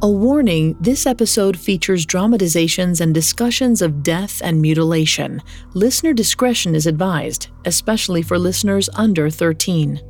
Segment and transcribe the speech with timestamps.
[0.00, 5.42] A warning this episode features dramatizations and discussions of death and mutilation.
[5.74, 10.00] Listener discretion is advised, especially for listeners under 13.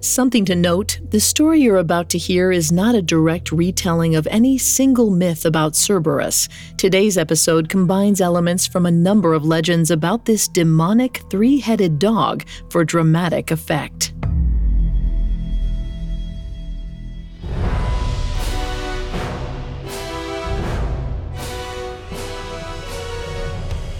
[0.00, 4.28] Something to note the story you're about to hear is not a direct retelling of
[4.30, 6.50] any single myth about Cerberus.
[6.76, 12.44] Today's episode combines elements from a number of legends about this demonic three headed dog
[12.68, 14.12] for dramatic effect.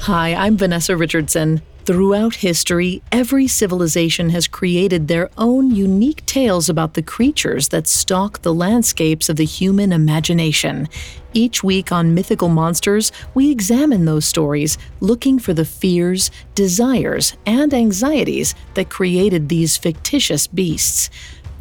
[0.06, 1.62] Hi, I'm Vanessa Richardson.
[1.84, 8.42] Throughout history, every civilization has created their own unique tales about the creatures that stalk
[8.42, 10.88] the landscapes of the human imagination.
[11.34, 17.73] Each week on Mythical Monsters, we examine those stories, looking for the fears, desires, and
[17.73, 21.11] anxieties that created these fictitious beasts.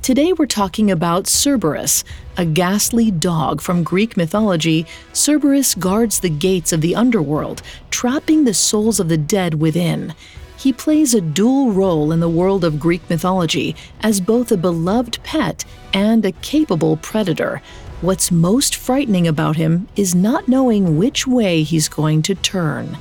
[0.01, 2.03] Today we're talking about Cerberus,
[2.35, 4.87] a ghastly dog from Greek mythology.
[5.13, 10.15] Cerberus guards the gates of the underworld, trapping the souls of the dead within.
[10.57, 15.19] He plays a dual role in the world of Greek mythology as both a beloved
[15.23, 17.61] pet and a capable predator.
[18.01, 22.97] What's most frightening about him is not knowing which way he's going to turn.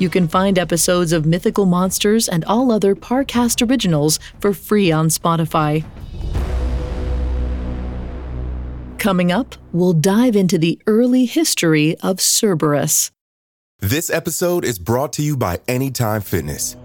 [0.00, 5.10] You can find episodes of Mythical Monsters and all other Parcast originals for free on
[5.10, 5.84] Spotify.
[9.00, 13.10] Coming up, we'll dive into the early history of Cerberus.
[13.78, 16.76] This episode is brought to you by Anytime Fitness.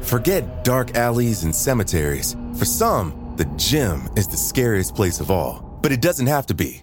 [0.00, 2.34] Forget dark alleys and cemeteries.
[2.58, 6.54] For some, the gym is the scariest place of all, but it doesn't have to
[6.54, 6.82] be.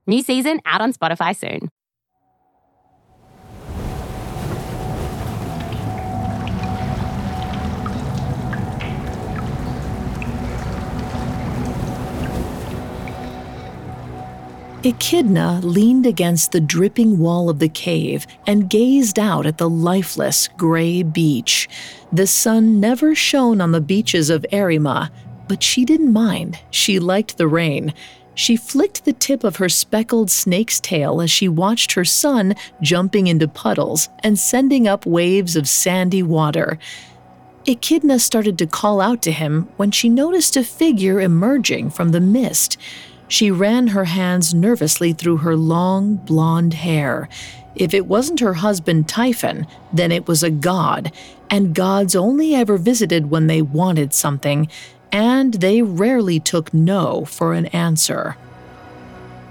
[0.11, 1.69] New season out on Spotify soon.
[14.83, 20.49] Echidna leaned against the dripping wall of the cave and gazed out at the lifeless
[20.57, 21.69] gray beach.
[22.11, 25.09] The sun never shone on the beaches of Erema,
[25.47, 26.59] but she didn't mind.
[26.69, 27.93] She liked the rain.
[28.33, 33.27] She flicked the tip of her speckled snake's tail as she watched her son jumping
[33.27, 36.79] into puddles and sending up waves of sandy water.
[37.67, 42.19] Echidna started to call out to him when she noticed a figure emerging from the
[42.21, 42.77] mist.
[43.27, 47.29] She ran her hands nervously through her long, blonde hair.
[47.75, 51.11] If it wasn't her husband Typhon, then it was a god,
[51.49, 54.67] and gods only ever visited when they wanted something,
[55.11, 58.37] and they rarely took no for an answer.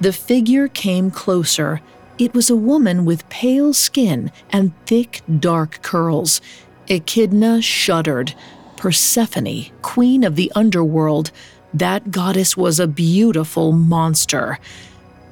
[0.00, 1.80] The figure came closer.
[2.18, 6.40] It was a woman with pale skin and thick, dark curls.
[6.88, 8.34] Echidna shuddered.
[8.76, 11.30] Persephone, queen of the underworld,
[11.74, 14.58] that goddess was a beautiful monster.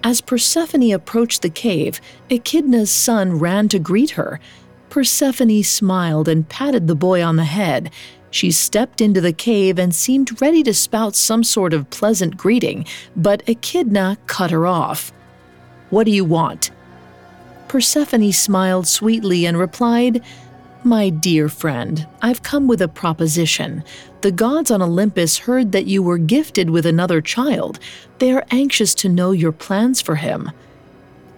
[0.05, 2.01] As Persephone approached the cave,
[2.31, 4.39] Echidna's son ran to greet her.
[4.91, 7.91] Persephone smiled and patted the boy on the head.
[8.31, 12.85] She stepped into the cave and seemed ready to spout some sort of pleasant greeting,
[13.17, 15.13] but Echidna cut her off.
[15.91, 16.71] What do you want?
[17.69, 20.23] Persephone smiled sweetly and replied,
[20.85, 23.85] My dear friend, I've come with a proposition.
[24.21, 27.79] The gods on Olympus heard that you were gifted with another child.
[28.19, 30.51] They are anxious to know your plans for him.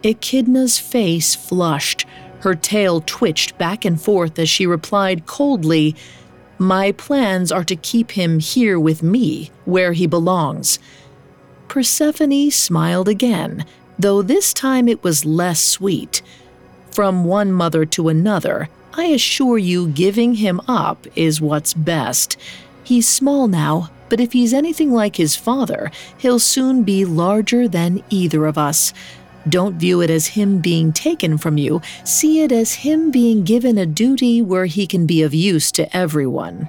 [0.03, 2.07] Echidna's face flushed.
[2.41, 5.95] Her tail twitched back and forth as she replied coldly,
[6.61, 10.79] my plans are to keep him here with me, where he belongs.
[11.69, 13.65] Persephone smiled again,
[13.99, 16.21] though this time it was less sweet.
[16.93, 22.37] From one mother to another, I assure you giving him up is what's best.
[22.85, 28.03] He's small now, but if he's anything like his father, he'll soon be larger than
[28.11, 28.93] either of us.
[29.49, 33.79] Don't view it as him being taken from you, see it as him being given
[33.79, 36.69] a duty where he can be of use to everyone.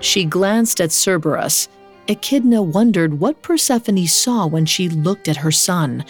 [0.00, 1.68] She glanced at Cerberus.
[2.08, 6.04] Echidna wondered what Persephone saw when she looked at her son.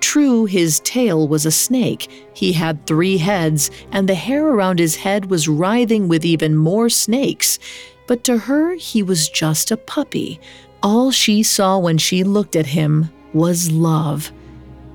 [0.00, 2.08] True, his tail was a snake.
[2.34, 6.88] He had three heads, and the hair around his head was writhing with even more
[6.88, 7.58] snakes.
[8.06, 10.40] But to her, he was just a puppy.
[10.82, 14.32] All she saw when she looked at him was love.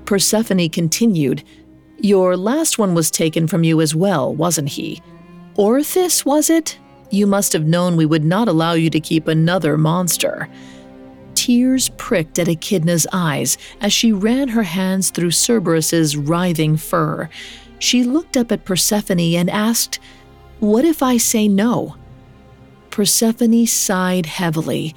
[0.04, 1.42] Persephone continued,
[1.98, 5.00] Your last one was taken from you as well, wasn't he?
[5.56, 6.78] Orthus, was it?
[7.10, 10.48] You must have known we would not allow you to keep another monster.
[11.34, 17.30] Tears pricked at Echidna's eyes as she ran her hands through Cerberus's writhing fur.
[17.78, 20.00] She looked up at Persephone and asked,
[20.60, 21.96] What if I say no?
[22.90, 24.94] Persephone sighed heavily.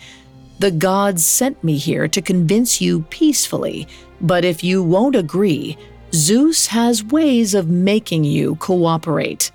[0.62, 3.88] The gods sent me here to convince you peacefully,
[4.22, 5.78] but if you won't agree,
[6.14, 9.52] Zeus has ways of making you cooperate.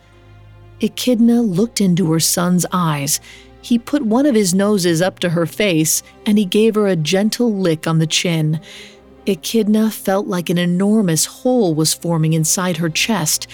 [0.81, 3.20] Echidna looked into her son's eyes
[3.67, 6.94] he put one of his noses up to her face and he gave her a
[6.94, 8.61] gentle lick on the chin.
[9.26, 13.49] Echidna felt like an enormous hole was forming inside her chest.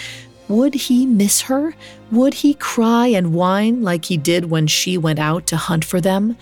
[0.47, 1.73] Would he miss her?
[2.11, 5.99] Would he cry and whine like he did when she went out to hunt for
[5.99, 6.37] them?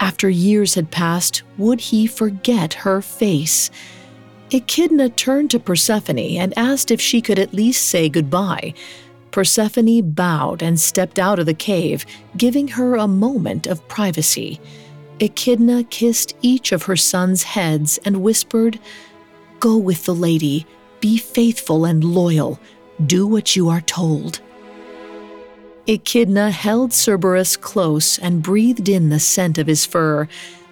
[0.00, 3.70] After years had passed, would he forget her face?
[4.50, 8.74] Echidna turned to Persephone and asked if she could at least say goodbye.
[9.30, 12.06] Persephone bowed and stepped out of the cave,
[12.36, 14.58] giving her a moment of privacy.
[15.20, 18.78] Echidna kissed each of her sons' heads and whispered,
[19.60, 20.66] Go with the lady,
[21.00, 22.58] be faithful and loyal,
[23.04, 24.40] do what you are told.
[25.90, 30.28] Echidna held Cerberus close and breathed in the scent of his fur.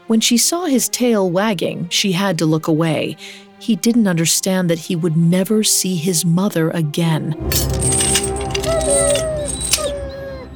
[0.09, 3.17] When she saw his tail wagging, she had to look away.
[3.59, 7.33] He didn't understand that he would never see his mother again.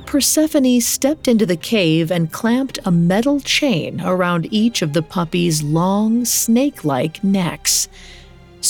[0.05, 5.63] Persephone stepped into the cave and clamped a metal chain around each of the puppy's
[5.63, 7.89] long, snake like necks.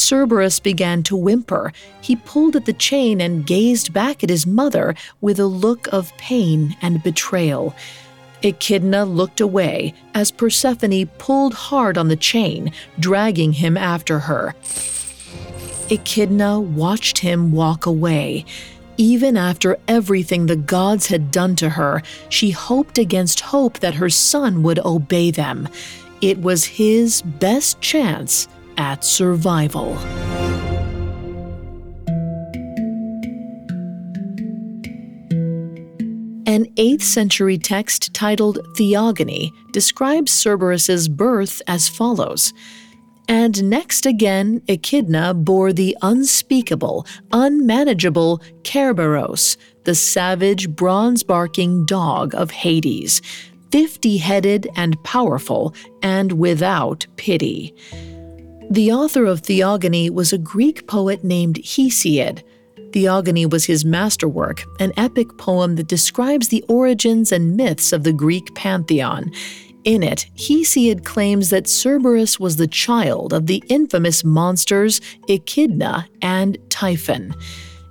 [0.01, 1.73] Cerberus began to whimper.
[2.01, 6.17] He pulled at the chain and gazed back at his mother with a look of
[6.17, 7.75] pain and betrayal.
[8.43, 14.55] Echidna looked away as Persephone pulled hard on the chain, dragging him after her.
[15.91, 18.45] Echidna watched him walk away.
[18.97, 24.11] Even after everything the gods had done to her, she hoped against hope that her
[24.11, 25.69] son would obey them.
[26.21, 28.47] It was his best chance
[28.81, 29.97] at survival.
[36.47, 42.53] An 8th century text titled Theogony describes Cerberus's birth as follows.
[43.29, 52.51] And next again, Echidna bore the unspeakable, unmanageable Kerberos, the savage, bronze barking dog of
[52.51, 53.21] Hades,
[53.71, 57.75] fifty headed and powerful, and without pity.
[58.73, 62.45] The author of Theogony was a Greek poet named Hesiod.
[62.93, 68.13] Theogony was his masterwork, an epic poem that describes the origins and myths of the
[68.13, 69.33] Greek pantheon.
[69.83, 76.57] In it, Hesiod claims that Cerberus was the child of the infamous monsters Echidna and
[76.69, 77.35] Typhon.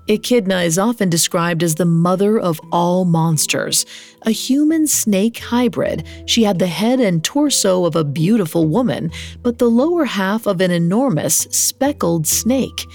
[0.09, 3.85] Echidna is often described as the mother of all monsters.
[4.23, 9.11] A human snake hybrid, she had the head and torso of a beautiful woman,
[9.43, 12.87] but the lower half of an enormous, speckled snake.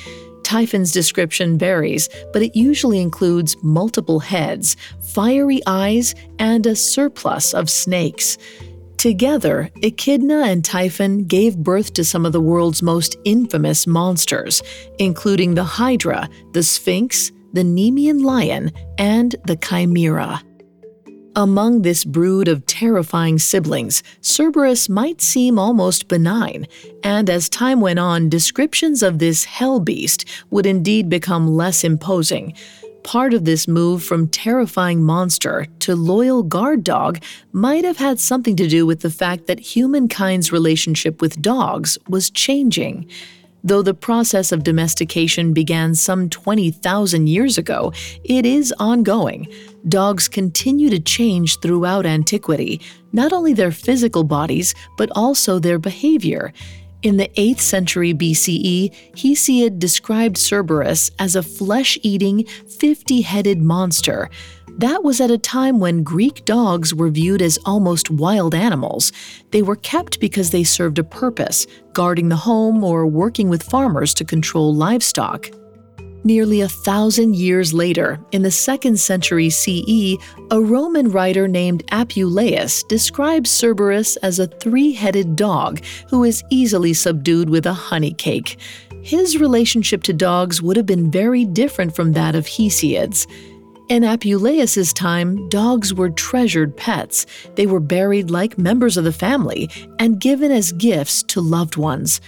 [0.42, 7.71] Typhon's description varies, but it usually includes multiple heads, fiery eyes, and a surplus of
[7.71, 8.38] snakes.
[9.04, 14.62] Together, Echidna and Typhon gave birth to some of the world's most infamous monsters,
[14.99, 20.42] including the Hydra, the Sphinx, the Nemean lion, and the Chimera.
[21.37, 26.66] Among this brood of terrifying siblings, Cerberus might seem almost benign,
[27.02, 32.54] and as time went on, descriptions of this hell beast would indeed become less imposing.
[33.04, 38.56] Part of this move from terrifying monster to loyal guard dog might have had something
[38.56, 43.06] to do with the fact that humankind's relationship with dogs was changing.
[43.62, 47.92] Though the process of domestication began some 20,000 years ago,
[48.25, 49.49] it is ongoing.
[49.87, 52.80] Dogs continue to change throughout antiquity,
[53.12, 56.54] not only their physical bodies, but also their behavior.
[57.04, 64.30] In the 8th century BCE, Hesiod described Cerberus as a flesh eating, 50 headed monster.
[64.78, 69.12] That was at a time when Greek dogs were viewed as almost wild animals.
[69.50, 74.14] They were kept because they served a purpose, guarding the home or working with farmers
[74.14, 75.50] to control livestock.
[76.26, 80.16] Nearly a thousand years later, in the 2nd century CE,
[80.50, 86.94] a Roman writer named Apuleius describes Cerberus as a three headed dog who is easily
[86.94, 88.58] subdued with a honey cake.
[89.02, 93.26] His relationship to dogs would have been very different from that of Hesiod's.
[93.90, 97.26] In Apuleius's time, dogs were treasured pets.
[97.54, 102.22] They were buried like members of the family and given as gifts to loved ones.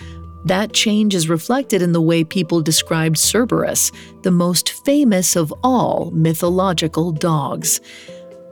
[0.46, 3.90] That change is reflected in the way people described Cerberus,
[4.22, 7.80] the most famous of all mythological dogs.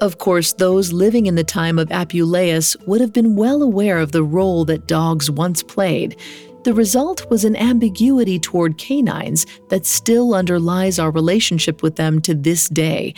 [0.00, 4.10] Of course, those living in the time of Apuleius would have been well aware of
[4.10, 6.16] the role that dogs once played.
[6.64, 12.34] The result was an ambiguity toward canines that still underlies our relationship with them to
[12.34, 13.14] this day.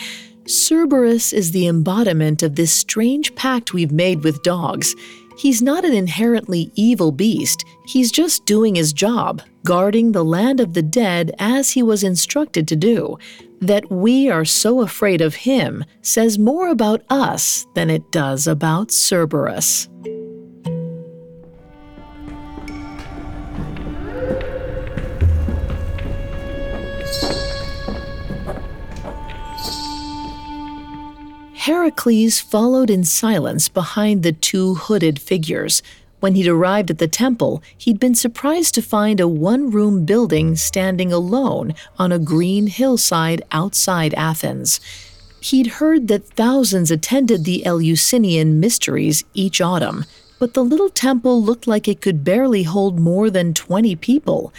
[0.46, 4.94] Cerberus is the embodiment of this strange pact we've made with dogs.
[5.36, 10.72] He's not an inherently evil beast, he's just doing his job, guarding the land of
[10.72, 13.18] the dead as he was instructed to do.
[13.60, 18.90] That we are so afraid of him says more about us than it does about
[18.90, 19.88] Cerberus.
[31.66, 35.82] Heracles followed in silence behind the two hooded figures.
[36.20, 40.54] When he'd arrived at the temple, he'd been surprised to find a one room building
[40.54, 44.78] standing alone on a green hillside outside Athens.
[45.40, 50.04] He'd heard that thousands attended the Eleusinian mysteries each autumn,
[50.38, 54.52] but the little temple looked like it could barely hold more than 20 people.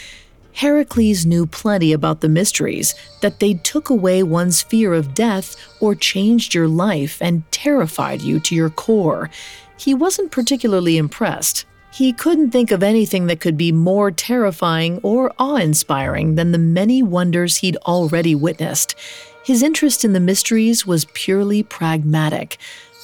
[0.57, 5.93] Heracles knew plenty about the mysteries, that they took away one's fear of death or
[5.93, 9.29] changed your life and terrified you to your core.
[9.77, 11.65] He wasn't particularly impressed.
[11.93, 16.57] He couldn't think of anything that could be more terrifying or awe inspiring than the
[16.57, 18.95] many wonders he'd already witnessed.
[19.43, 22.57] His interest in the mysteries was purely pragmatic.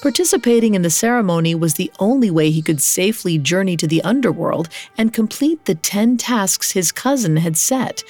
[0.04, 4.68] Participating in the ceremony was the only way he could safely journey to the underworld
[4.98, 8.04] and complete the 10 tasks his cousin had set.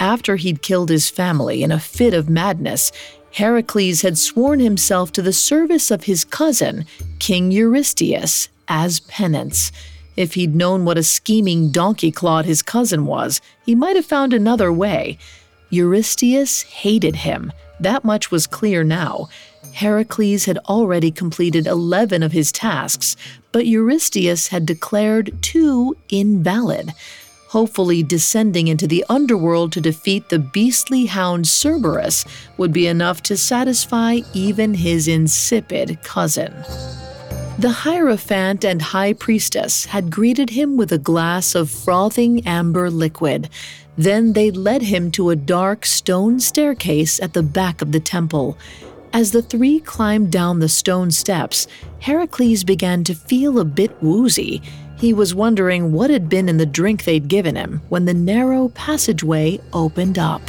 [0.00, 2.90] After he'd killed his family in a fit of madness,
[3.30, 6.84] Heracles had sworn himself to the service of his cousin,
[7.20, 9.70] King Eurystheus, as penance.
[10.16, 14.34] If he'd known what a scheming donkey clod his cousin was, he might have found
[14.34, 15.16] another way.
[15.70, 17.52] Eurystheus hated him.
[17.78, 19.28] That much was clear now.
[19.72, 23.16] Heracles had already completed 11 of his tasks,
[23.52, 26.92] but Eurystheus had declared two invalid.
[27.48, 32.24] Hopefully, descending into the underworld to defeat the beastly hound Cerberus
[32.56, 36.54] would be enough to satisfy even his insipid cousin.
[37.58, 43.50] The Hierophant and High Priestess had greeted him with a glass of frothing amber liquid.
[43.98, 48.56] Then they led him to a dark stone staircase at the back of the temple.
[49.12, 51.66] As the three climbed down the stone steps,
[51.98, 54.62] Heracles began to feel a bit woozy.
[54.98, 58.68] He was wondering what had been in the drink they'd given him when the narrow
[58.68, 60.48] passageway opened up.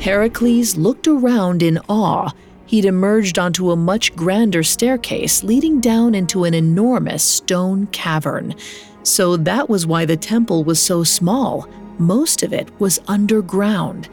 [0.00, 2.30] Heracles looked around in awe.
[2.66, 8.54] He'd emerged onto a much grander staircase leading down into an enormous stone cavern.
[9.02, 11.68] So that was why the temple was so small.
[11.98, 14.08] Most of it was underground.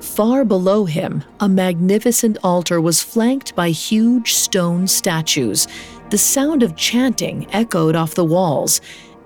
[0.00, 5.66] Far below him, a magnificent altar was flanked by huge stone statues.
[6.10, 8.80] The sound of chanting echoed off the walls.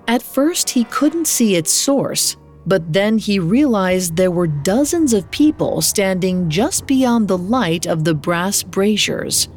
[0.07, 5.29] At first, he couldn't see its source, but then he realized there were dozens of
[5.31, 9.47] people standing just beyond the light of the brass braziers.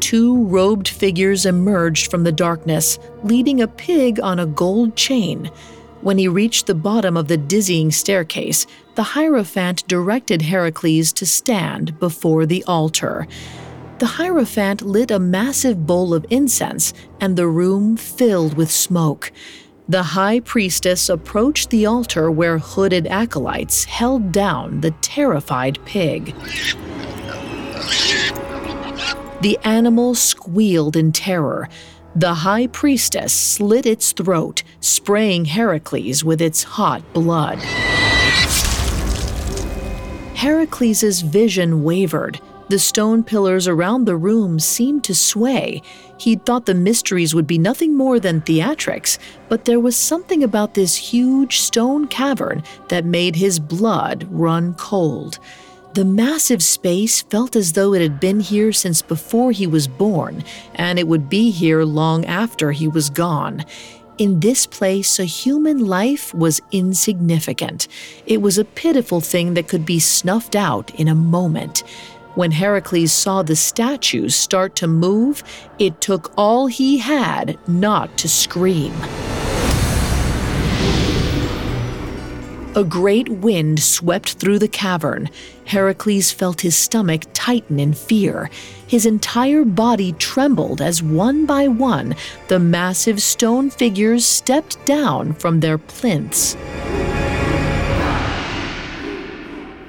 [0.00, 5.50] Two robed figures emerged from the darkness, leading a pig on a gold chain.
[6.02, 8.66] When he reached the bottom of the dizzying staircase,
[8.96, 13.28] the Hierophant directed Heracles to stand before the altar.
[14.00, 19.30] The Hierophant lit a massive bowl of incense, and the room filled with smoke.
[19.88, 26.34] The high priestess approached the altar where hooded acolytes held down the terrified pig.
[29.40, 31.68] The animal squealed in terror.
[32.16, 37.58] The high priestess slit its throat, spraying Heracles with its hot blood.
[40.34, 42.40] Heracles' vision wavered.
[42.68, 45.82] The stone pillars around the room seemed to sway.
[46.18, 50.74] He'd thought the mysteries would be nothing more than theatrics, but there was something about
[50.74, 55.38] this huge stone cavern that made his blood run cold.
[55.94, 60.42] The massive space felt as though it had been here since before he was born,
[60.74, 63.64] and it would be here long after he was gone.
[64.18, 67.88] In this place, a human life was insignificant.
[68.26, 71.82] It was a pitiful thing that could be snuffed out in a moment.
[72.34, 75.42] When Heracles saw the statues start to move,
[75.78, 78.92] it took all he had not to scream.
[82.74, 85.28] A great wind swept through the cavern.
[85.66, 88.48] Heracles felt his stomach tighten in fear.
[88.86, 92.14] His entire body trembled as one by one
[92.48, 96.56] the massive stone figures stepped down from their plinths.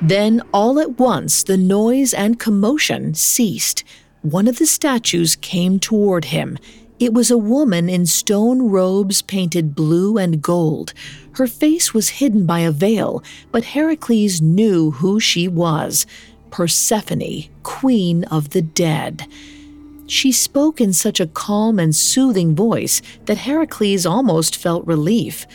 [0.01, 3.85] Then, all at once, the noise and commotion ceased.
[4.23, 6.57] One of the statues came toward him.
[7.03, 10.93] It was a woman in stone robes painted blue and gold.
[11.33, 16.05] Her face was hidden by a veil, but Heracles knew who she was
[16.49, 19.27] Persephone, queen of the dead.
[20.07, 25.45] She spoke in such a calm and soothing voice that Heracles almost felt relief.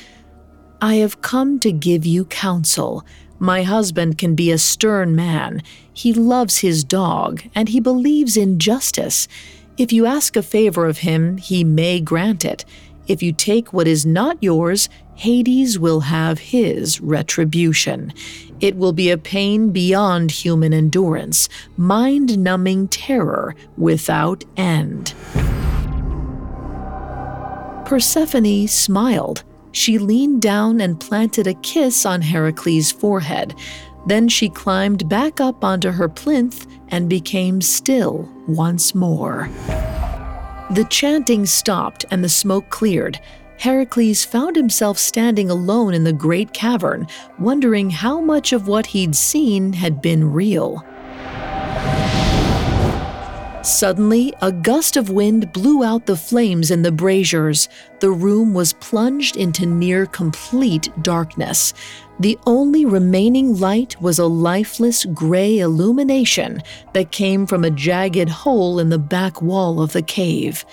[0.83, 3.07] I have come to give you counsel.
[3.39, 5.63] My husband can be a stern man.
[5.95, 9.29] He loves his dog, and he believes in justice.
[9.79, 12.65] If you ask a favor of him, he may grant it.
[13.07, 18.13] If you take what is not yours, Hades will have his retribution.
[18.61, 25.15] It will be a pain beyond human endurance, mind numbing terror without end.
[27.87, 29.45] Persephone smiled.
[29.71, 33.55] She leaned down and planted a kiss on Heracles' forehead.
[34.07, 39.49] Then she climbed back up onto her plinth and became still once more.
[40.71, 43.19] The chanting stopped and the smoke cleared.
[43.59, 47.07] Heracles found himself standing alone in the great cavern,
[47.39, 50.85] wondering how much of what he'd seen had been real.
[53.69, 57.69] Suddenly, a gust of wind blew out the flames in the braziers.
[58.01, 61.75] The room was plunged into near complete darkness.
[62.19, 66.63] The only remaining light was a lifeless gray illumination
[66.95, 70.65] that came from a jagged hole in the back wall of the cave.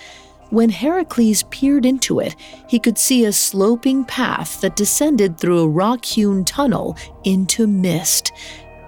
[0.48, 2.34] When Heracles peered into it,
[2.66, 8.32] he could see a sloping path that descended through a rock hewn tunnel into mist.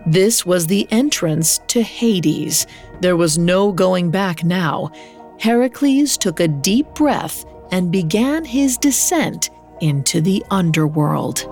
[0.07, 2.67] This was the entrance to Hades.
[3.01, 4.91] There was no going back now.
[5.39, 11.45] Heracles took a deep breath and began his descent into the underworld.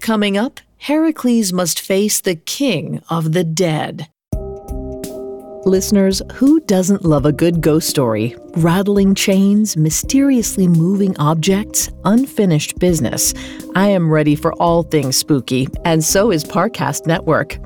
[0.00, 4.08] Coming up, Heracles must face the king of the dead.
[5.68, 8.34] Listeners, who doesn't love a good ghost story?
[8.56, 13.34] Rattling chains, mysteriously moving objects, unfinished business.
[13.74, 17.58] I am ready for all things spooky, and so is Parcast Network.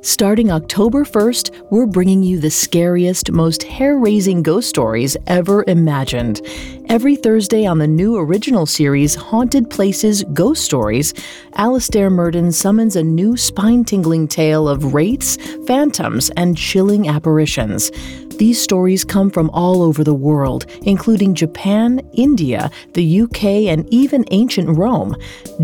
[0.00, 6.40] Starting October 1st, we're bringing you the scariest, most hair raising ghost stories ever imagined.
[6.88, 11.14] Every Thursday on the new original series, Haunted Places Ghost Stories,
[11.54, 17.90] Alastair Murden summons a new spine tingling tale of wraiths, phantoms, and chilling apparitions.
[18.38, 24.24] These stories come from all over the world, including Japan, India, the UK, and even
[24.30, 25.16] ancient Rome.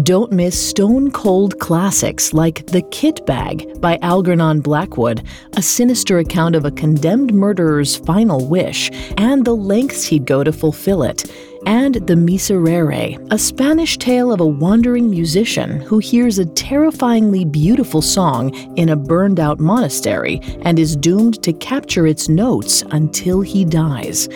[0.03, 5.25] Don't miss stone cold classics like The Kit Bag by Algernon Blackwood,
[5.57, 10.53] a sinister account of a condemned murderer's final wish, and the lengths he'd go to
[10.53, 11.31] fulfill it
[11.67, 18.03] and The Miserere, a Spanish tale of a wandering musician who hears a terrifyingly beautiful
[18.03, 23.65] song in a burned out monastery and is doomed to capture its notes until he
[23.65, 24.29] dies.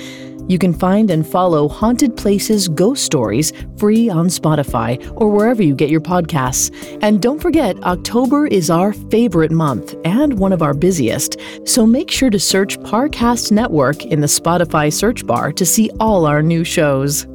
[0.49, 5.75] You can find and follow Haunted Places Ghost Stories free on Spotify or wherever you
[5.75, 6.99] get your podcasts.
[7.03, 11.37] And don't forget, October is our favorite month and one of our busiest.
[11.65, 16.25] So make sure to search Parcast Network in the Spotify search bar to see all
[16.25, 17.27] our new shows.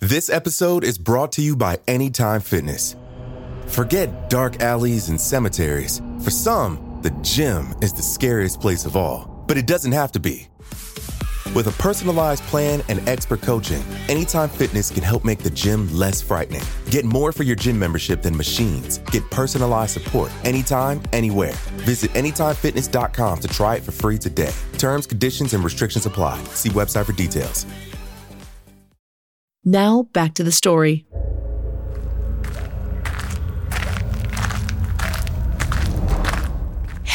[0.00, 2.94] This episode is brought to you by Anytime Fitness.
[3.66, 6.02] Forget dark alleys and cemeteries.
[6.22, 10.20] For some, the gym is the scariest place of all, but it doesn't have to
[10.20, 10.48] be.
[11.56, 16.20] With a personalized plan and expert coaching, Anytime Fitness can help make the gym less
[16.20, 16.60] frightening.
[16.90, 18.98] Get more for your gym membership than machines.
[19.10, 21.54] Get personalized support anytime, anywhere.
[21.86, 24.52] Visit AnytimeFitness.com to try it for free today.
[24.76, 26.44] Terms, conditions, and restrictions apply.
[26.52, 27.64] See website for details.
[29.64, 31.06] Now, back to the story.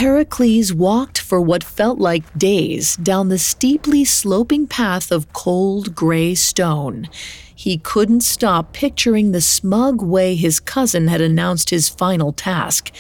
[0.01, 6.33] Heracles walked for what felt like days down the steeply sloping path of cold gray
[6.33, 7.07] stone.
[7.53, 12.91] He couldn't stop picturing the smug way his cousin had announced his final task.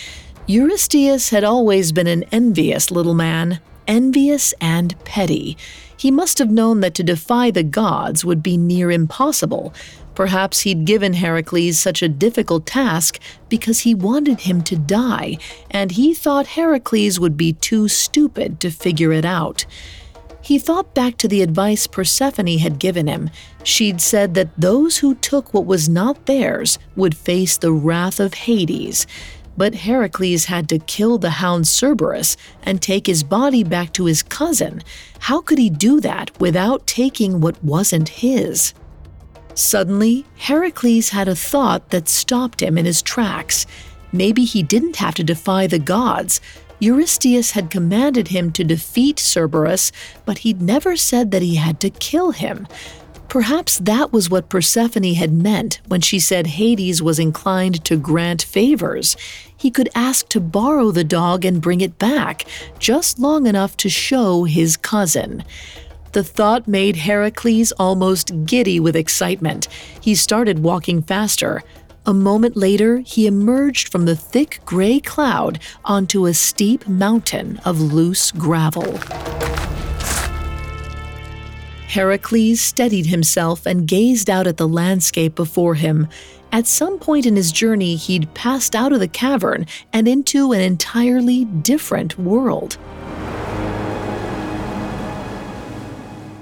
[0.45, 5.57] Eurystheus had always been an envious little man, envious and petty.
[5.97, 9.73] He must have known that to defy the gods would be near impossible,
[10.15, 13.19] Perhaps he'd given Heracles such a difficult task
[13.49, 15.37] because he wanted him to die,
[15.69, 19.65] and he thought Heracles would be too stupid to figure it out.
[20.41, 23.29] He thought back to the advice Persephone had given him.
[23.63, 28.33] She'd said that those who took what was not theirs would face the wrath of
[28.33, 29.05] Hades.
[29.55, 34.23] But Heracles had to kill the hound Cerberus and take his body back to his
[34.23, 34.81] cousin.
[35.19, 38.73] How could he do that without taking what wasn't his?
[39.53, 43.65] Suddenly, Heracles had a thought that stopped him in his tracks.
[44.11, 46.41] Maybe he didn't have to defy the gods.
[46.79, 49.91] Eurystheus had commanded him to defeat Cerberus,
[50.25, 52.67] but he'd never said that he had to kill him.
[53.31, 58.41] Perhaps that was what Persephone had meant when she said Hades was inclined to grant
[58.41, 59.15] favors.
[59.55, 62.45] He could ask to borrow the dog and bring it back,
[62.77, 65.45] just long enough to show his cousin.
[66.13, 69.69] The thought made Heracles almost giddy with excitement.
[70.01, 71.63] He started walking faster.
[72.05, 77.79] A moment later, he emerged from the thick gray cloud onto a steep mountain of
[77.79, 78.97] loose gravel.
[81.87, 86.07] Heracles steadied himself and gazed out at the landscape before him.
[86.51, 90.59] At some point in his journey, he'd passed out of the cavern and into an
[90.59, 92.77] entirely different world.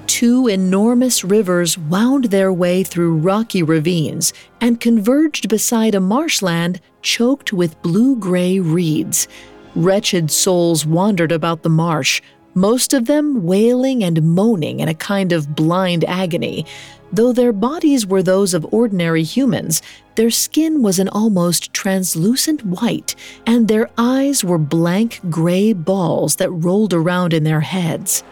[0.09, 7.53] Two enormous rivers wound their way through rocky ravines and converged beside a marshland choked
[7.53, 9.27] with blue gray reeds.
[9.75, 12.23] Wretched souls wandered about the marsh,
[12.55, 16.65] most of them wailing and moaning in a kind of blind agony.
[17.13, 19.83] Though their bodies were those of ordinary humans,
[20.15, 23.13] their skin was an almost translucent white,
[23.45, 28.23] and their eyes were blank gray balls that rolled around in their heads.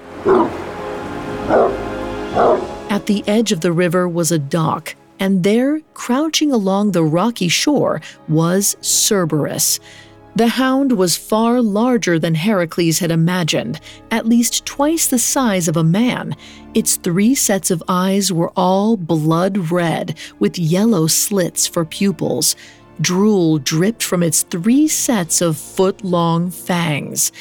[2.89, 7.47] At the edge of the river was a dock, and there, crouching along the rocky
[7.47, 9.79] shore, was Cerberus.
[10.35, 13.79] The hound was far larger than Heracles had imagined,
[14.11, 16.35] at least twice the size of a man.
[16.73, 22.55] Its three sets of eyes were all blood red, with yellow slits for pupils.
[22.99, 27.31] Drool dripped from its three sets of foot long fangs.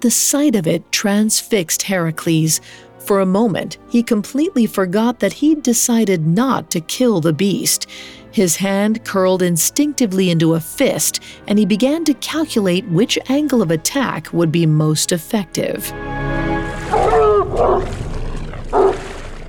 [0.00, 2.60] The sight of it transfixed Heracles.
[3.04, 7.86] For a moment, he completely forgot that he'd decided not to kill the beast.
[8.30, 13.70] His hand curled instinctively into a fist, and he began to calculate which angle of
[13.70, 15.90] attack would be most effective.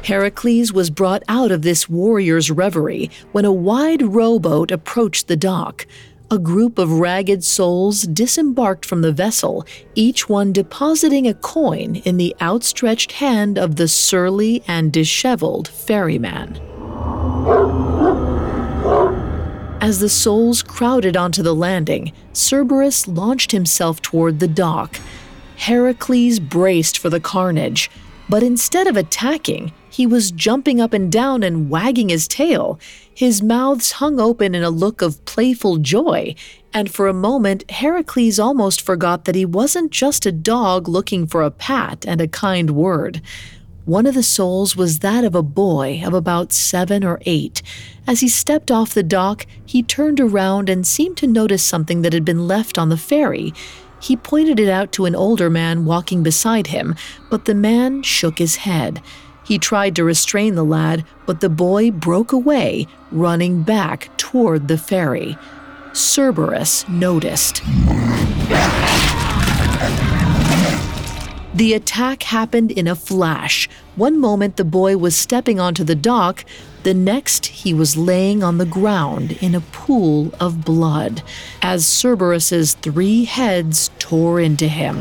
[0.04, 5.88] Heracles was brought out of this warrior's reverie when a wide rowboat approached the dock
[6.32, 12.18] a group of ragged souls disembarked from the vessel, each one depositing a coin in
[12.18, 16.58] the outstretched hand of the surly and disheveled ferryman.
[19.82, 25.00] As the souls crowded onto the landing, Cerberus launched himself toward the dock.
[25.58, 27.92] Heracles braced for the carnage,
[28.28, 32.78] but instead of attacking, he was jumping up and down and wagging his tail.
[33.14, 36.36] His mouths hung open in a look of playful joy,
[36.74, 41.44] and for a moment Heracles almost forgot that he wasn't just a dog looking for
[41.44, 43.22] a pat and a kind word.
[43.86, 47.62] One of the souls was that of a boy of about seven or eight.
[48.06, 52.12] As he stepped off the dock, he turned around and seemed to notice something that
[52.12, 53.54] had been left on the ferry.
[54.02, 56.96] He pointed it out to an older man walking beside him,
[57.30, 59.02] but the man shook his head.
[59.46, 64.78] He tried to restrain the lad, but the boy broke away, running back toward the
[64.78, 65.38] ferry.
[65.94, 67.62] Cerberus noticed.
[71.54, 73.70] The attack happened in a flash.
[73.96, 76.44] One moment the boy was stepping onto the dock,
[76.84, 81.24] the next he was laying on the ground in a pool of blood
[81.62, 84.98] as Cerberus's three heads tore into him.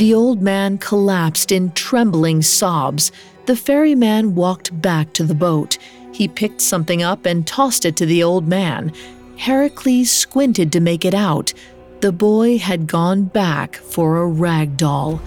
[0.00, 3.12] The old man collapsed in trembling sobs.
[3.44, 5.76] The ferryman walked back to the boat.
[6.10, 8.94] He picked something up and tossed it to the old man.
[9.36, 11.52] Heracles squinted to make it out.
[12.00, 15.20] The boy had gone back for a rag doll.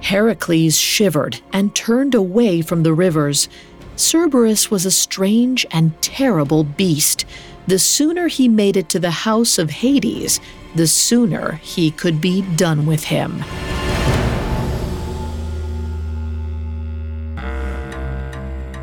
[0.00, 3.48] Heracles shivered and turned away from the rivers.
[3.94, 7.26] Cerberus was a strange and terrible beast.
[7.68, 10.40] The sooner he made it to the house of Hades,
[10.74, 13.44] the sooner he could be done with him.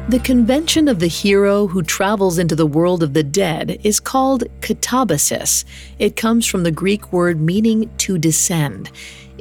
[0.09, 4.45] The convention of the hero who travels into the world of the dead is called
[4.61, 5.65] katabasis.
[5.99, 8.89] It comes from the Greek word meaning to descend.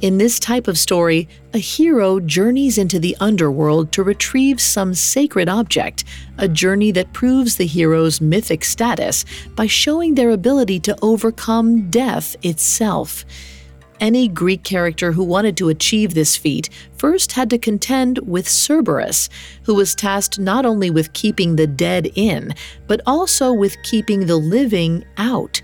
[0.03, 5.49] In this type of story, a hero journeys into the underworld to retrieve some sacred
[5.49, 6.03] object,
[6.37, 9.25] a journey that proves the hero's mythic status
[9.55, 13.25] by showing their ability to overcome death itself.
[13.99, 19.31] Any Greek character who wanted to achieve this feat first had to contend with Cerberus,
[19.63, 22.55] who was tasked not only with keeping the dead in,
[22.87, 25.63] but also with keeping the living out.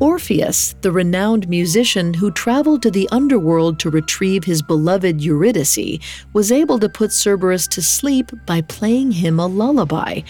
[0.00, 5.98] Orpheus, the renowned musician who traveled to the underworld to retrieve his beloved Eurydice,
[6.32, 10.22] was able to put Cerberus to sleep by playing him a lullaby.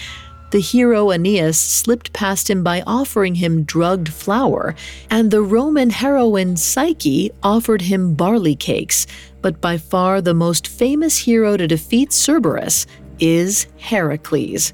[0.51, 4.75] The hero Aeneas slipped past him by offering him drugged flour,
[5.09, 9.07] and the Roman heroine Psyche offered him barley cakes.
[9.43, 12.87] But by far the most famous hero to defeat Cerberus
[13.21, 14.73] is Heracles.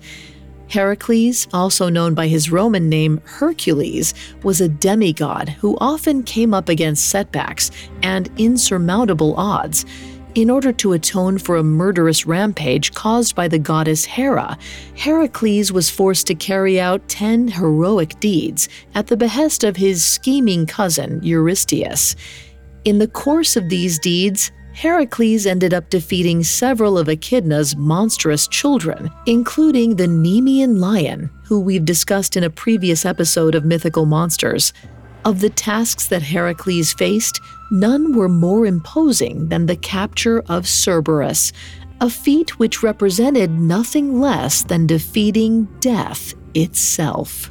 [0.68, 6.68] Heracles, also known by his Roman name Hercules, was a demigod who often came up
[6.68, 7.70] against setbacks
[8.02, 9.84] and insurmountable odds.
[10.36, 14.58] In order to atone for a murderous rampage caused by the goddess Hera,
[14.94, 20.66] Heracles was forced to carry out ten heroic deeds at the behest of his scheming
[20.66, 22.16] cousin Eurystheus.
[22.84, 29.10] In the course of these deeds, Heracles ended up defeating several of Echidna's monstrous children,
[29.24, 34.74] including the Nemean lion, who we've discussed in a previous episode of Mythical Monsters.
[35.24, 41.52] Of the tasks that Heracles faced, none were more imposing than the capture of Cerberus,
[42.00, 47.50] a feat which represented nothing less than defeating death itself.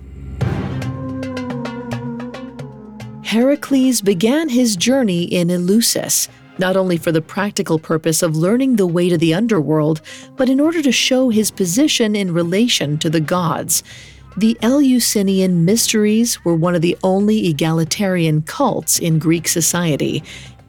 [3.24, 8.88] Heracles began his journey in Eleusis, not only for the practical purpose of learning the
[8.88, 10.02] way to the underworld,
[10.36, 13.84] but in order to show his position in relation to the gods.
[14.38, 20.24] The Eleusinian Mysteries were one of the only egalitarian cults in Greek society.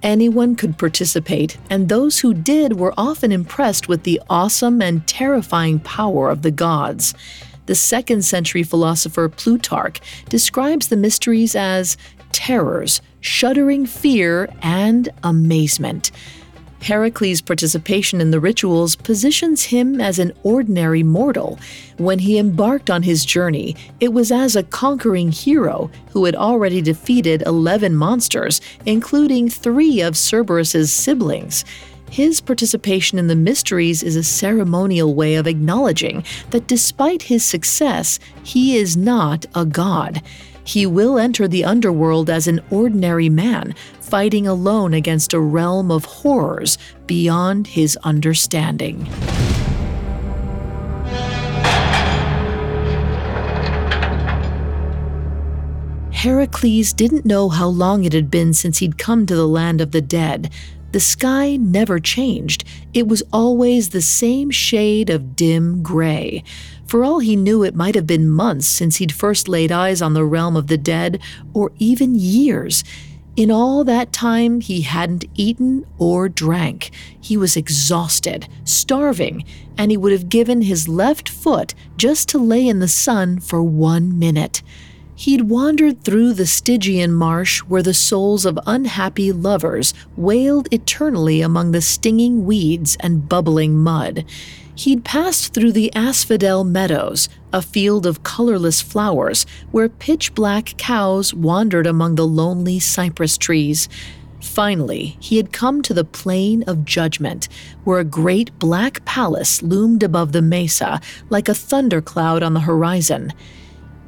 [0.05, 5.81] Anyone could participate, and those who did were often impressed with the awesome and terrifying
[5.81, 7.12] power of the gods.
[7.66, 11.96] The second century philosopher Plutarch describes the mysteries as
[12.31, 16.12] terrors, shuddering fear, and amazement.
[16.87, 21.59] Heracles' participation in the rituals positions him as an ordinary mortal.
[21.96, 26.81] When he embarked on his journey, it was as a conquering hero who had already
[26.81, 31.64] defeated 11 monsters, including three of Cerberus's siblings.
[32.09, 38.20] His participation in the mysteries is a ceremonial way of acknowledging that despite his success,
[38.44, 40.22] he is not a god
[40.66, 46.05] he will enter the underworld as an ordinary man, fighting alone against a realm of
[46.05, 46.76] horrors
[47.07, 49.07] beyond his understanding.
[56.11, 59.92] Heracles didn't know how long it had been since he'd come to the land of
[59.92, 60.50] the dead.
[60.90, 66.42] The sky never changed, it was always the same shade of dim gray.
[66.87, 70.14] For all he knew, it might have been months since he'd first laid eyes on
[70.14, 71.20] the realm of the dead,
[71.53, 72.85] or even years.
[73.37, 76.90] In all that time, he hadn't eaten or drank.
[77.20, 79.44] He was exhausted, starving,
[79.77, 83.62] and he would have given his left foot just to lay in the sun for
[83.62, 84.62] one minute.
[85.14, 91.72] He'd wandered through the Stygian marsh where the souls of unhappy lovers wailed eternally among
[91.72, 94.25] the stinging weeds and bubbling mud.
[94.77, 101.33] He'd passed through the asphodel meadows, a field of colorless flowers where pitch black cows
[101.33, 103.89] wandered among the lonely cypress trees.
[104.43, 107.49] Finally, he had come to the plain of judgment,
[107.85, 113.33] where a great black palace loomed above the mesa like a thundercloud on the horizon.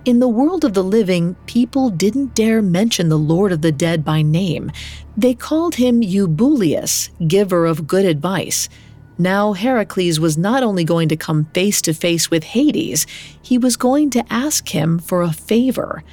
[0.04, 4.04] In the world of the living, people didn't dare mention the Lord of the Dead
[4.04, 4.70] by name.
[5.16, 8.68] They called him Eubuleus, giver of good advice.
[9.20, 13.04] Now Heracles was not only going to come face to face with Hades,
[13.42, 16.04] he was going to ask him for a favor.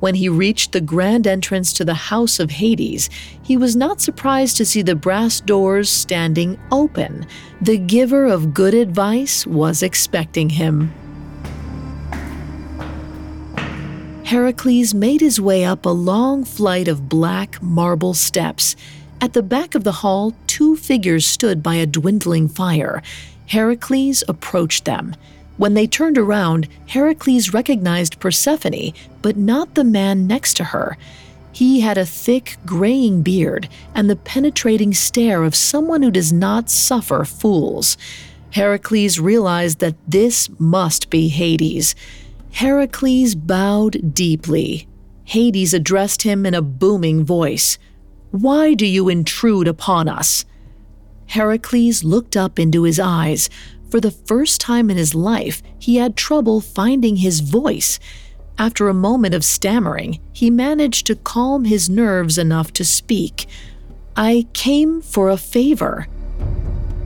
[0.00, 3.08] When he reached the grand entrance to the house of Hades,
[3.42, 7.26] he was not surprised to see the brass doors standing open.
[7.62, 10.92] The giver of good advice was expecting him.
[14.24, 18.76] Heracles made his way up a long flight of black marble steps.
[19.22, 23.04] At the back of the hall, two figures stood by a dwindling fire.
[23.46, 25.14] Heracles approached them.
[25.58, 30.98] When they turned around, Heracles recognized Persephone, but not the man next to her.
[31.52, 36.68] He had a thick, graying beard and the penetrating stare of someone who does not
[36.68, 37.96] suffer fools.
[38.50, 41.94] Heracles realized that this must be Hades.
[42.54, 44.88] Heracles bowed deeply.
[45.26, 47.78] Hades addressed him in a booming voice.
[48.32, 50.46] Why do you intrude upon us?
[51.26, 53.50] Heracles looked up into his eyes.
[53.90, 58.00] For the first time in his life, he had trouble finding his voice.
[58.56, 63.46] After a moment of stammering, he managed to calm his nerves enough to speak.
[64.16, 66.06] I came for a favor.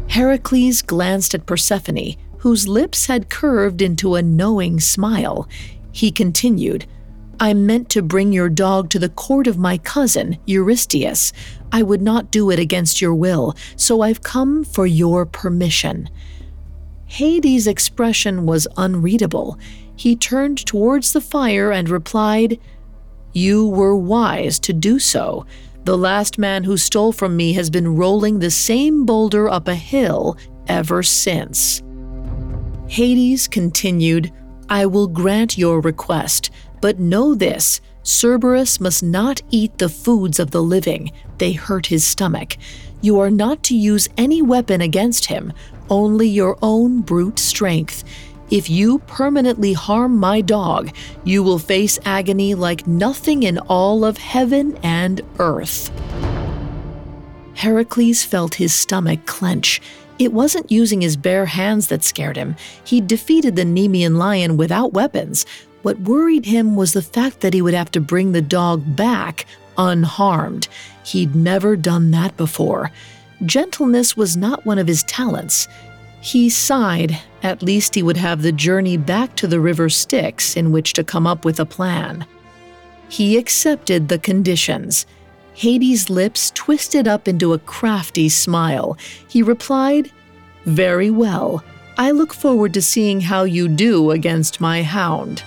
[0.09, 5.49] Heracles glanced at Persephone, whose lips had curved into a knowing smile.
[5.91, 6.87] He continued,
[7.39, 11.33] I meant to bring your dog to the court of my cousin, Eurystheus.
[11.71, 16.09] I would not do it against your will, so I've come for your permission.
[17.05, 19.59] Hades' expression was unreadable.
[19.97, 22.59] He turned towards the fire and replied,
[23.33, 25.45] You were wise to do so.
[25.85, 29.75] The last man who stole from me has been rolling the same boulder up a
[29.75, 30.37] hill
[30.69, 31.83] ever since.
[32.89, 34.33] Hades continued,
[34.69, 40.53] I will grant your request, but know this Cerberus must not eat the foods of
[40.53, 42.57] the living, they hurt his stomach.
[43.01, 45.53] You are not to use any weapon against him,
[45.91, 48.05] only your own brute strength.
[48.51, 54.19] If you permanently harm my dog, you will face agony like nothing in all of
[54.19, 55.91] heaven and earth.
[57.55, 59.81] Heracles felt his stomach clench.
[60.19, 62.55] It wasn't using his bare hands that scared him.
[62.85, 65.45] He'd defeated the Nemean lion without weapons.
[65.87, 69.47] What worried him was the fact that he would have to bring the dog back
[69.79, 70.67] unharmed.
[71.05, 72.91] He'd never done that before.
[73.45, 75.69] Gentleness was not one of his talents.
[76.21, 77.17] He sighed.
[77.45, 81.05] At least he would have the journey back to the river Styx in which to
[81.05, 82.27] come up with a plan.
[83.09, 85.07] He accepted the conditions.
[85.55, 88.99] Hades' lips twisted up into a crafty smile.
[89.29, 90.11] He replied,
[90.65, 91.63] Very well.
[91.97, 95.45] I look forward to seeing how you do against my hound.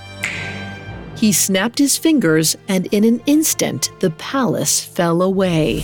[1.16, 5.84] He snapped his fingers, and in an instant, the palace fell away.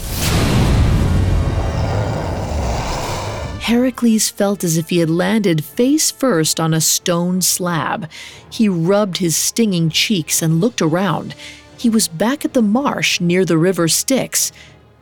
[3.65, 8.07] Heracles felt as if he had landed face first on a stone slab.
[8.49, 11.33] He rubbed his stinging cheeks and looked around.
[11.77, 14.51] He was back at the marsh near the river Styx.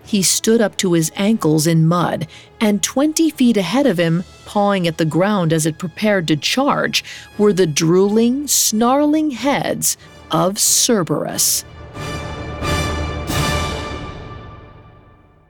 [0.06, 2.28] He stood up to his ankles in mud,
[2.60, 7.04] and 20 feet ahead of him, pawing at the ground as it prepared to charge,
[7.38, 9.98] were the drooling, snarling heads
[10.32, 11.64] of Cerberus.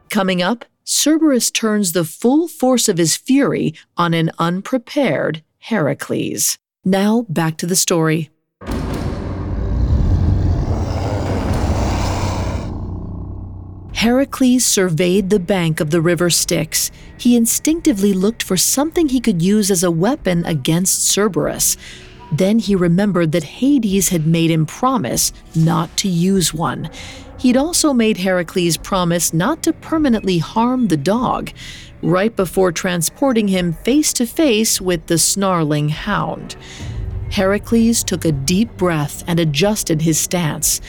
[0.10, 6.58] Coming up, Cerberus turns the full force of his fury on an unprepared Heracles.
[6.86, 8.30] Now, back to the story.
[14.04, 16.92] Heracles surveyed the bank of the river Styx.
[17.18, 21.78] He instinctively looked for something he could use as a weapon against Cerberus.
[22.30, 26.90] Then he remembered that Hades had made him promise not to use one.
[27.40, 31.52] He'd also made Heracles promise not to permanently harm the dog,
[32.02, 36.58] right before transporting him face to face with the snarling hound.
[37.32, 40.82] Heracles took a deep breath and adjusted his stance.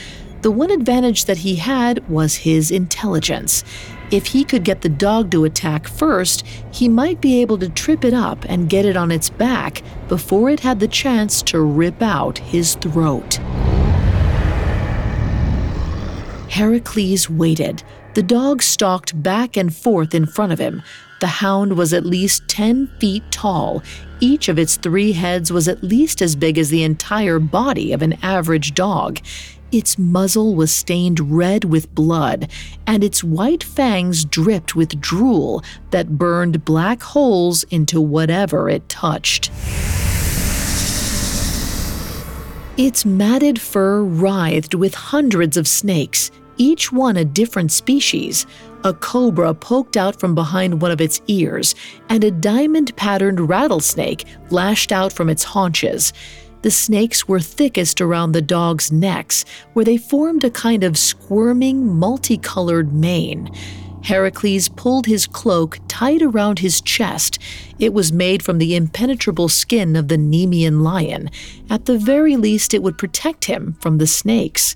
[0.45, 3.65] The one advantage that he had was his intelligence.
[4.11, 8.05] If he could get the dog to attack first, he might be able to trip
[8.05, 12.03] it up and get it on its back before it had the chance to rip
[12.03, 13.37] out his throat.
[16.51, 17.83] Heracles waited.
[18.13, 20.83] The dog stalked back and forth in front of him.
[21.21, 23.83] The hound was at least 10 feet tall.
[24.21, 28.03] Each of its three heads was at least as big as the entire body of
[28.03, 29.21] an average dog.
[29.73, 32.51] Its muzzle was stained red with blood,
[32.87, 39.51] and its white fangs dripped with drool that burned black holes into whatever it touched.
[42.77, 48.47] Its matted fur writhed with hundreds of snakes, each one a different species.
[48.85, 51.75] A cobra poked out from behind one of its ears,
[52.09, 56.13] and a diamond patterned rattlesnake lashed out from its haunches.
[56.65, 59.45] The snakes were thickest around the dogs' necks,
[59.75, 63.51] where they formed a kind of squirming, multicolored mane.
[64.05, 67.39] Heracles pulled his cloak tight around his chest.
[67.79, 71.29] It was made from the impenetrable skin of the Nemean lion.
[71.69, 74.75] At the very least, it would protect him from the snakes.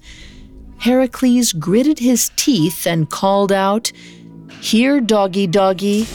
[0.81, 3.93] Heracles gritted his teeth and called out,
[4.61, 6.07] Here, doggy, doggy.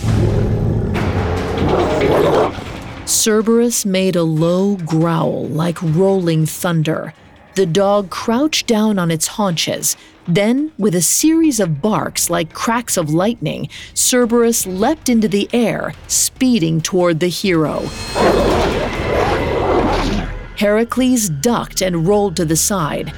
[3.14, 7.14] Cerberus made a low growl like rolling thunder.
[7.53, 9.95] The dog crouched down on its haunches.
[10.28, 15.93] Then, with a series of barks like cracks of lightning, Cerberus leapt into the air,
[16.07, 17.82] speeding toward the hero.
[20.57, 23.14] Heracles ducked and rolled to the side.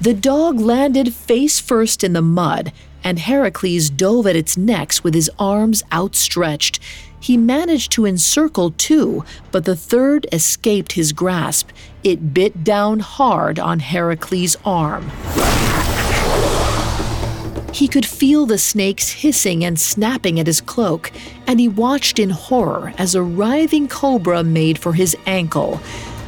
[0.00, 5.14] The dog landed face first in the mud, and Heracles dove at its necks with
[5.14, 6.78] his arms outstretched.
[7.22, 11.68] He managed to encircle two, but the third escaped his grasp.
[12.02, 15.08] It bit down hard on Heracles' arm.
[17.72, 21.12] He could feel the snakes hissing and snapping at his cloak,
[21.46, 25.80] and he watched in horror as a writhing cobra made for his ankle.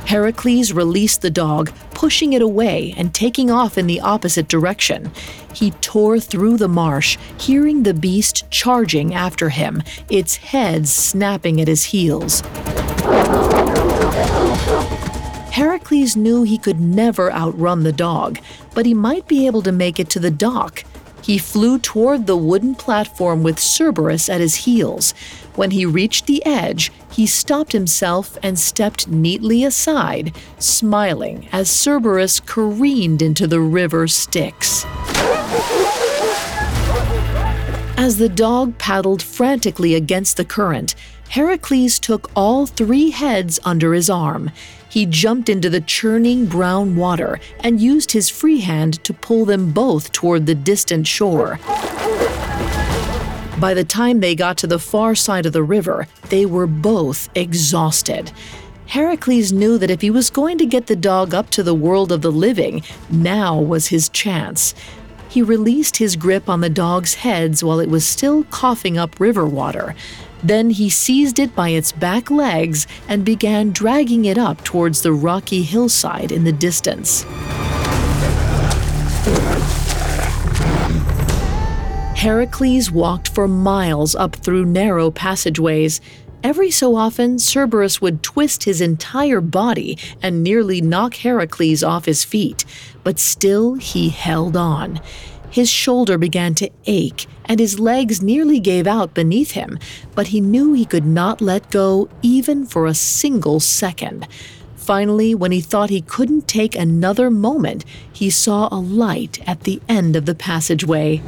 [0.06, 5.10] Heracles released the dog, pushing it away and taking off in the opposite direction.
[5.54, 11.68] He tore through the marsh, hearing the beast charging after him, its head snapping at
[11.68, 12.42] his heels.
[15.50, 18.38] Heracles knew he could never outrun the dog,
[18.74, 20.84] but he might be able to make it to the dock.
[21.22, 25.14] He flew toward the wooden platform with Cerberus at his heels.
[25.56, 32.40] When he reached the edge, he stopped himself and stepped neatly aside, smiling as Cerberus
[32.40, 34.84] careened into the river Styx.
[37.96, 40.96] As the dog paddled frantically against the current,
[41.30, 44.50] Heracles took all three heads under his arm.
[44.88, 49.72] He jumped into the churning brown water and used his free hand to pull them
[49.72, 51.58] both toward the distant shore.
[53.58, 57.28] By the time they got to the far side of the river, they were both
[57.36, 58.32] exhausted.
[58.86, 62.10] Heracles knew that if he was going to get the dog up to the world
[62.10, 64.74] of the living, now was his chance.
[65.28, 69.46] He released his grip on the dog's heads while it was still coughing up river
[69.46, 69.94] water.
[70.42, 75.12] Then he seized it by its back legs and began dragging it up towards the
[75.12, 77.24] rocky hillside in the distance.
[82.24, 86.00] Heracles walked for miles up through narrow passageways.
[86.42, 92.24] Every so often, Cerberus would twist his entire body and nearly knock Heracles off his
[92.24, 92.64] feet,
[93.02, 95.02] but still he held on.
[95.50, 99.78] His shoulder began to ache, and his legs nearly gave out beneath him,
[100.14, 104.26] but he knew he could not let go even for a single second.
[104.76, 109.78] Finally, when he thought he couldn't take another moment, he saw a light at the
[109.90, 111.22] end of the passageway.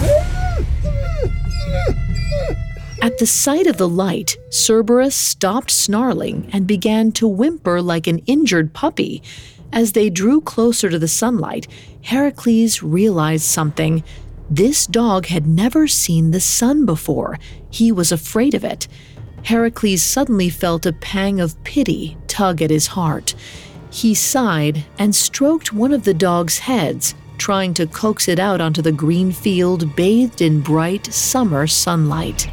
[3.07, 8.18] At the sight of the light, Cerberus stopped snarling and began to whimper like an
[8.26, 9.22] injured puppy.
[9.72, 11.68] As they drew closer to the sunlight,
[12.02, 14.02] Heracles realized something.
[14.50, 17.38] This dog had never seen the sun before.
[17.70, 18.88] He was afraid of it.
[19.44, 23.36] Heracles suddenly felt a pang of pity tug at his heart.
[23.88, 28.82] He sighed and stroked one of the dog's heads, trying to coax it out onto
[28.82, 32.48] the green field bathed in bright summer sunlight.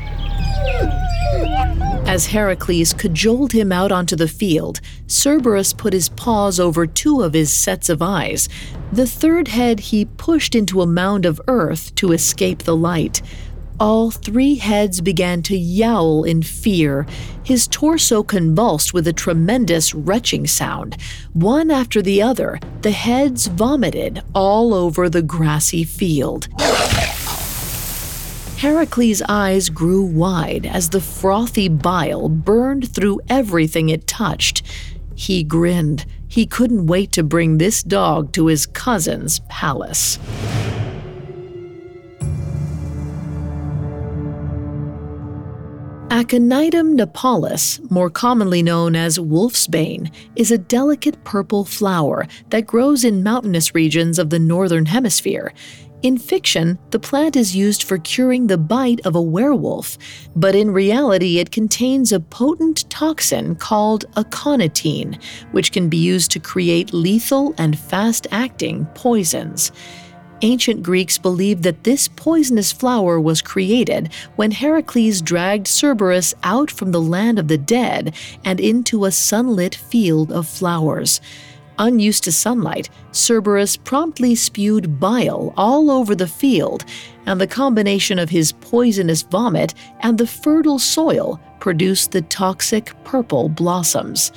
[2.06, 7.34] As Heracles cajoled him out onto the field, Cerberus put his paws over two of
[7.34, 8.48] his sets of eyes.
[8.92, 13.24] The third head he pushed into a mound of earth to escape the light.
[13.80, 17.08] All three heads began to yowl in fear.
[17.44, 20.98] His torso convulsed with a tremendous retching sound.
[21.34, 26.48] One after the other, the heads vomited all over the grassy field.
[28.64, 34.62] Heracles' eyes grew wide as the frothy bile burned through everything it touched.
[35.16, 36.06] He grinned.
[36.30, 40.18] He couldn't wait to bring this dog to his cousin's palace.
[46.08, 53.24] Aconitum napellus, more commonly known as wolfsbane, is a delicate purple flower that grows in
[53.24, 55.52] mountainous regions of the northern hemisphere.
[56.04, 59.98] In fiction, the plant is used for curing the bite of a werewolf,
[60.36, 65.18] but in reality, it contains a potent toxin called aconitine,
[65.54, 69.72] which can be used to create lethal and fast acting poisons.
[70.42, 76.92] Ancient Greeks believed that this poisonous flower was created when Heracles dragged Cerberus out from
[76.92, 81.22] the land of the dead and into a sunlit field of flowers.
[81.80, 86.86] Unused to sunlight, Cerberus promptly spewed bile all over the field,
[87.26, 93.50] and the combination of his poisonous vomit and the fertile soil produced the toxic purple
[93.50, 94.32] blossoms.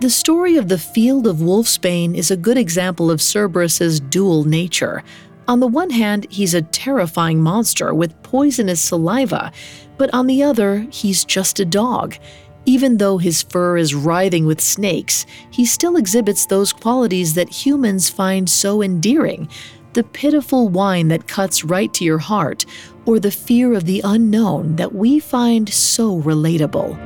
[0.00, 5.04] The story of the Field of Wolfsbane is a good example of Cerberus's dual nature.
[5.46, 9.52] On the one hand, he's a terrifying monster with poisonous saliva,
[9.98, 12.16] but on the other, he's just a dog.
[12.64, 18.08] Even though his fur is writhing with snakes, he still exhibits those qualities that humans
[18.08, 19.48] find so endearing
[19.94, 22.64] the pitiful whine that cuts right to your heart,
[23.04, 26.96] or the fear of the unknown that we find so relatable.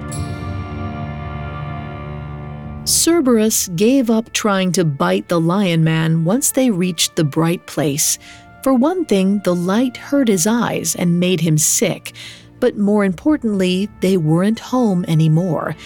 [2.86, 8.18] Cerberus gave up trying to bite the lion man once they reached the bright place.
[8.62, 12.12] For one thing, the light hurt his eyes and made him sick,
[12.60, 15.76] but more importantly, they weren't home anymore.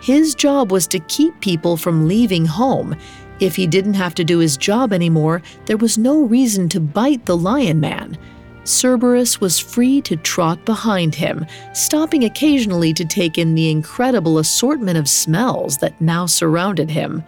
[0.00, 2.96] His job was to keep people from leaving home.
[3.40, 7.26] If he didn't have to do his job anymore, there was no reason to bite
[7.26, 8.18] the lion man.
[8.64, 14.98] Cerberus was free to trot behind him, stopping occasionally to take in the incredible assortment
[14.98, 17.24] of smells that now surrounded him.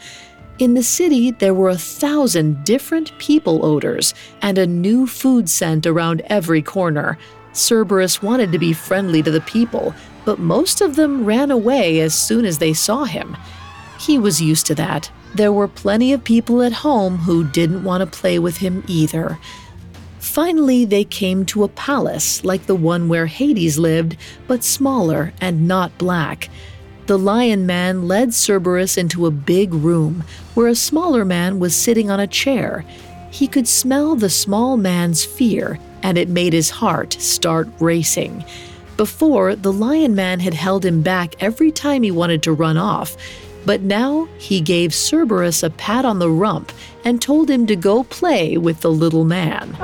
[0.58, 5.86] In the city, there were a thousand different people odors and a new food scent
[5.86, 7.18] around every corner.
[7.52, 9.94] Cerberus wanted to be friendly to the people,
[10.24, 13.36] but most of them ran away as soon as they saw him.
[14.00, 15.10] He was used to that.
[15.34, 19.38] There were plenty of people at home who didn't want to play with him either.
[20.18, 25.66] Finally, they came to a palace like the one where Hades lived, but smaller and
[25.66, 26.48] not black.
[27.06, 30.24] The lion man led Cerberus into a big room
[30.54, 32.84] where a smaller man was sitting on a chair.
[33.30, 38.44] He could smell the small man's fear, and it made his heart start racing.
[38.96, 43.16] Before, the lion man had held him back every time he wanted to run off,
[43.64, 46.72] but now he gave Cerberus a pat on the rump
[47.04, 49.76] and told him to go play with the little man.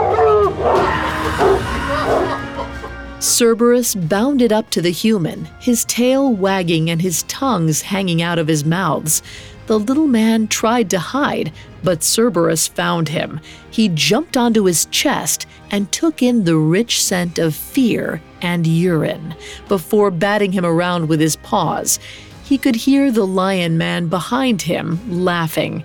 [3.21, 8.47] Cerberus bounded up to the human, his tail wagging and his tongues hanging out of
[8.47, 9.23] his mouths.
[9.67, 11.53] The little man tried to hide,
[11.83, 13.41] but Cerberus found him.
[13.71, 19.35] He jumped onto his chest and took in the rich scent of fear and urine
[19.69, 21.99] before batting him around with his paws.
[22.45, 25.85] He could hear the lion man behind him laughing.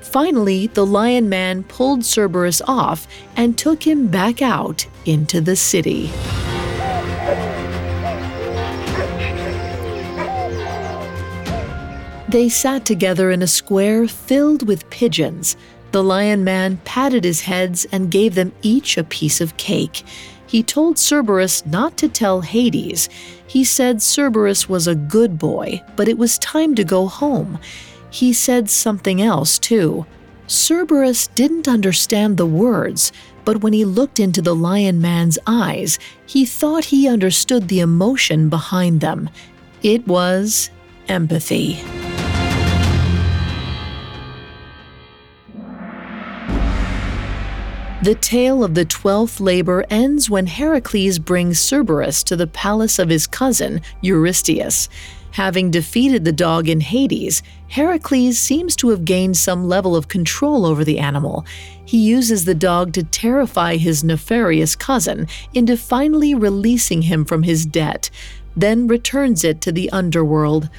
[0.00, 3.06] Finally, the lion man pulled Cerberus off
[3.36, 6.10] and took him back out into the city.
[12.28, 15.56] They sat together in a square filled with pigeons.
[15.90, 20.04] The lion man patted his heads and gave them each a piece of cake.
[20.46, 23.08] He told Cerberus not to tell Hades.
[23.46, 27.58] He said Cerberus was a good boy, but it was time to go home.
[28.10, 30.06] He said something else, too.
[30.46, 33.12] Cerberus didn't understand the words,
[33.44, 38.48] but when he looked into the lion man's eyes, he thought he understood the emotion
[38.48, 39.28] behind them.
[39.82, 40.70] It was
[41.08, 41.78] empathy.
[48.08, 53.10] The tale of the twelfth labor ends when Heracles brings Cerberus to the palace of
[53.10, 54.88] his cousin, Eurystheus.
[55.32, 60.64] Having defeated the dog in Hades, Heracles seems to have gained some level of control
[60.64, 61.44] over the animal.
[61.84, 67.66] He uses the dog to terrify his nefarious cousin into finally releasing him from his
[67.66, 68.08] debt,
[68.56, 70.70] then returns it to the underworld.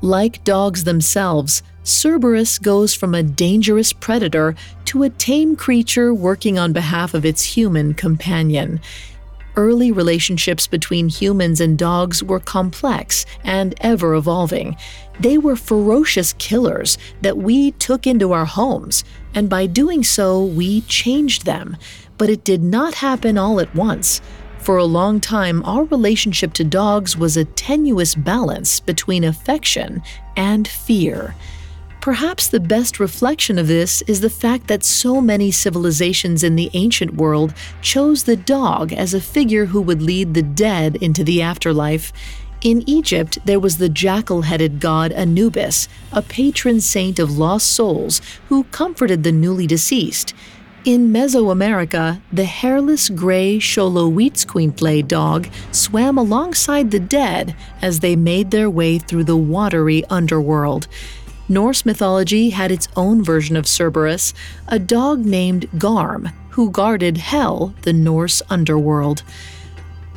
[0.00, 4.54] Like dogs themselves, Cerberus goes from a dangerous predator
[4.86, 8.80] to a tame creature working on behalf of its human companion
[9.56, 14.76] early relationships between humans and dogs were complex and ever evolving.
[15.20, 19.04] They were ferocious killers that we took into our homes,
[19.34, 21.76] and by doing so, we changed them.
[22.18, 24.20] But it did not happen all at once.
[24.58, 30.02] For a long time, our relationship to dogs was a tenuous balance between affection
[30.36, 31.34] and fear.
[32.04, 36.68] Perhaps the best reflection of this is the fact that so many civilizations in the
[36.74, 41.40] ancient world chose the dog as a figure who would lead the dead into the
[41.40, 42.12] afterlife.
[42.60, 48.20] In Egypt, there was the jackal headed god Anubis, a patron saint of lost souls
[48.50, 50.34] who comforted the newly deceased.
[50.84, 58.68] In Mesoamerica, the hairless gray Xoloitzcuintle dog swam alongside the dead as they made their
[58.68, 60.86] way through the watery underworld.
[61.48, 64.32] Norse mythology had its own version of Cerberus,
[64.66, 69.22] a dog named Garm, who guarded Hel, the Norse underworld.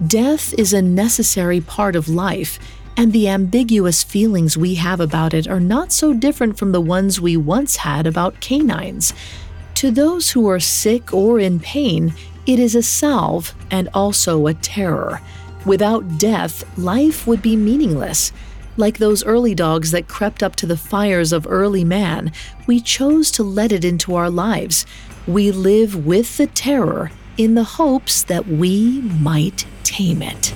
[0.05, 2.59] Death is a necessary part of life,
[2.95, 7.19] and the ambiguous feelings we have about it are not so different from the ones
[7.19, 9.13] we once had about canines.
[9.75, 12.13] To those who are sick or in pain,
[12.45, 15.21] it is a salve and also a terror.
[15.65, 18.31] Without death, life would be meaningless.
[18.77, 22.31] Like those early dogs that crept up to the fires of early man,
[22.67, 24.85] we chose to let it into our lives.
[25.25, 30.53] We live with the terror in the hopes that we might tame it.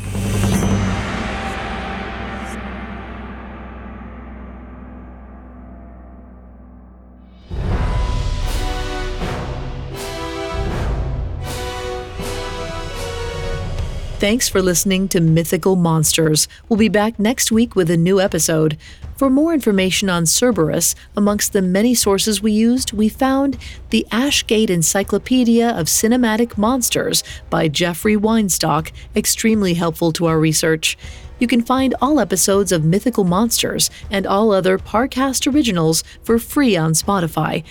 [14.21, 16.47] Thanks for listening to Mythical Monsters.
[16.69, 18.77] We'll be back next week with a new episode.
[19.17, 23.57] For more information on Cerberus, amongst the many sources we used, we found
[23.89, 30.99] the Ashgate Encyclopedia of Cinematic Monsters by Jeffrey Weinstock, extremely helpful to our research.
[31.39, 36.77] You can find all episodes of Mythical Monsters and all other Parcast originals for free
[36.77, 37.63] on Spotify.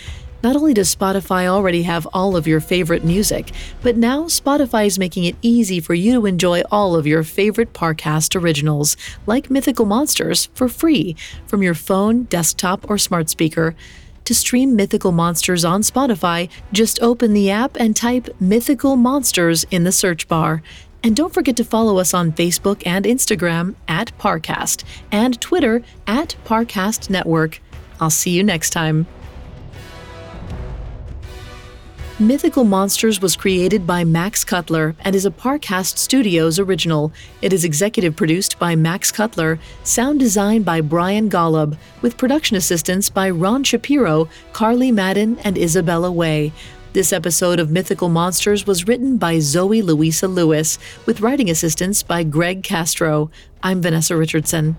[0.42, 4.98] Not only does Spotify already have all of your favorite music, but now Spotify is
[4.98, 9.84] making it easy for you to enjoy all of your favorite Parcast originals, like Mythical
[9.84, 11.14] Monsters, for free
[11.46, 13.74] from your phone, desktop, or smart speaker.
[14.24, 19.84] To stream Mythical Monsters on Spotify, just open the app and type Mythical Monsters in
[19.84, 20.62] the search bar.
[21.02, 26.36] And don't forget to follow us on Facebook and Instagram at Parcast and Twitter at
[26.44, 27.60] Parcast Network.
[28.00, 29.06] I'll see you next time.
[32.20, 37.14] Mythical Monsters was created by Max Cutler and is a Parcast Studios original.
[37.40, 43.08] It is executive produced by Max Cutler, sound design by Brian Golub, with production assistance
[43.08, 46.52] by Ron Shapiro, Carly Madden, and Isabella Way.
[46.92, 52.22] This episode of Mythical Monsters was written by Zoe Louisa Lewis, with writing assistance by
[52.22, 53.30] Greg Castro.
[53.62, 54.76] I'm Vanessa Richardson.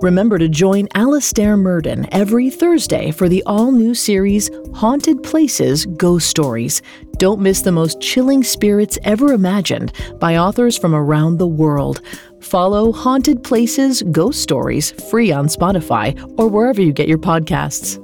[0.00, 6.28] Remember to join Alastair Murden every Thursday for the all new series Haunted Places Ghost
[6.28, 6.82] Stories.
[7.16, 12.00] Don't miss the most chilling spirits ever imagined by authors from around the world.
[12.40, 17.98] Follow Haunted Places Ghost Stories free on Spotify or wherever you get your podcasts.